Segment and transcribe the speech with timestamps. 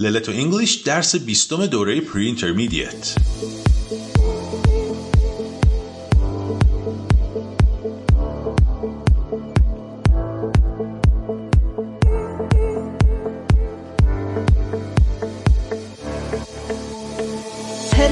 [0.00, 3.14] Leleto English درس بیستم دوره Pre-Intermediate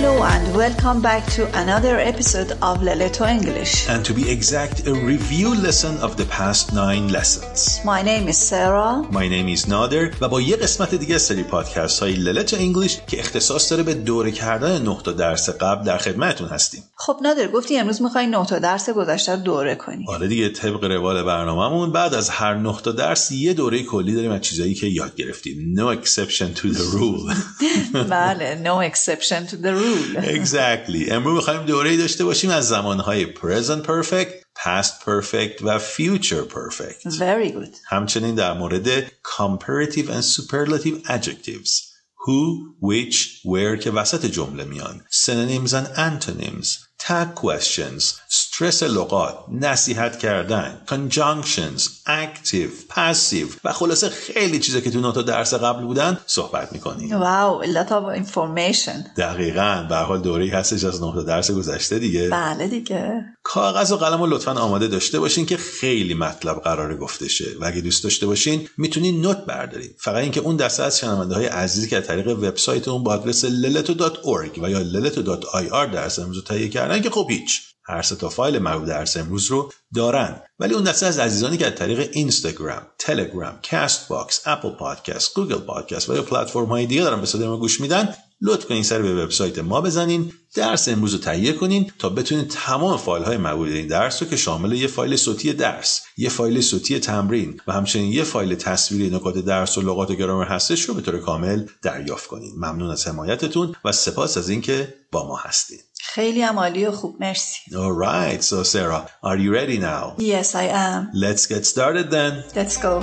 [0.03, 3.89] Hello and welcome back to another episode of Leleto English.
[3.89, 7.79] And to be exact, a review lesson of the past nine lessons.
[7.85, 9.03] My name is Sarah.
[9.09, 12.97] My name is Nader و با یه قسمت دیگه از سری پادکست های للت انگلیش
[13.07, 16.83] که اختصاص داره به دوره کردن نه تا درس قبل در خدمتتون هستیم.
[16.96, 20.04] خب نادر گفتی امروز می‌خوای نه تا درس گذشته رو دوره کنی.
[20.08, 24.30] آره دیگه طبق روال برنامه‌مون بعد از هر نه تا درس یه دوره کلی داریم
[24.30, 25.74] از چیزایی که یاد گرفتیم.
[25.76, 27.34] No exception to the rule.
[28.10, 30.24] بله no exception to the rule.
[30.24, 31.12] exactly.
[31.12, 37.12] امروز می‌خوایم دوره داشته باشیم از زمانهای present perfect past perfect و future perfect.
[37.18, 37.76] Very good.
[37.88, 41.93] همچنین در مورد comparative and superlative adjectives
[42.24, 50.18] who, which, where که وسط جمله میان synonyms and antonyms tag questions استرس لغات نصیحت
[50.18, 56.18] کردن conjunctions active passive و خلاصه خیلی چیزا که تو نه تا درس قبل بودن
[56.26, 59.16] صحبت می‌کنیم Wow, a lot of information.
[59.16, 63.24] دقیقا به هر حال دوره هستش از نه تا درس گذشته دیگه بله دیگه.
[63.42, 67.64] کاغذ و قلم رو لطفا آماده داشته باشین که خیلی مطلب قراره گفته شه و
[67.64, 71.88] اگه دوست داشته باشین می‌تونین note بردارید فقط اینکه اون دسته از شنونده های عزیزی
[71.88, 76.93] که از طریق وبسایتمون با آدرس leleto.org و یا leleto.ir درس امروز رو تهیه کردن
[77.02, 77.62] که خب هیچ.
[77.86, 80.42] هر سه تا فایل مربوط درس امروز رو دارن.
[80.58, 86.10] ولی اون دسته از عزیزانی که از طریق اینستاگرام، تلگرام، Castbox، Apple Podcast، Google Podcast
[86.10, 89.24] و یا پلتفرم های دیگه دارن به صدای ما گوش میدن لطف کنین سر به
[89.24, 93.86] وبسایت ما بزنین درس امروز رو تهیه کنین تا بتونین تمام فایل های مربوط این
[93.86, 98.24] درس رو که شامل یه فایل صوتی درس یه فایل صوتی تمرین و همچنین یه
[98.24, 102.52] فایل تصویری نکات درس و لغات و گرامر هستش رو به طور کامل دریافت کنین.
[102.56, 105.78] ممنون از حمایتتون و سپاس از اینکه با ما هستین.
[106.14, 107.60] خیلی هم عالی و خوب مرسی.
[107.70, 110.14] Alright, so Sarah, are you ready now?
[110.18, 111.10] Yes, I am.
[111.12, 112.44] Let's get started then.
[112.54, 113.00] Let's go.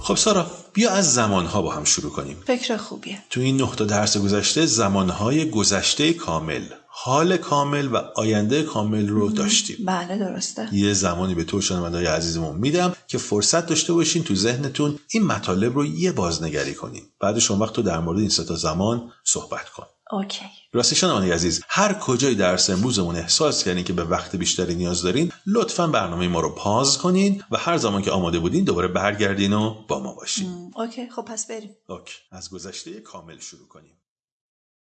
[0.00, 3.18] خب سارا بیا از زمانها با هم شروع کنیم فکر خوبیه.
[3.30, 6.62] تو این نه تا درس گذشته زمانهای گذشته کامل
[6.94, 9.76] حال کامل و آینده کامل رو داشتیم.
[9.86, 10.68] بله درسته.
[10.72, 15.74] یه زمانی به تو شنوندههای عزیزمون میدم که فرصت داشته باشین تو ذهنتون این مطالب
[15.74, 17.02] رو یه بازنگری کنین.
[17.20, 19.86] بعدش اون وقت تو در مورد این سه تا زمان صحبت کن.
[20.12, 20.44] Okay.
[20.72, 25.32] راستی شنوندگان عزیز هر کجای درس امروزمون احساس کردین که به وقت بیشتری نیاز دارین
[25.46, 29.74] لطفا برنامه ما رو pause کنین و هر زمان که آماده بودین دوباره برگردین و
[29.88, 30.72] با ما باشین.
[30.76, 31.76] Okay خب پس بریم.
[31.88, 32.14] Okay.
[32.30, 34.01] از گذشته کامل شروع کنیم.